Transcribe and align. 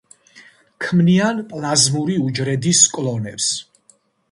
ქმნიან 0.85 1.43
პლაზმური 1.51 2.17
უჯრედების 2.29 2.83
კლონებს. 2.99 3.53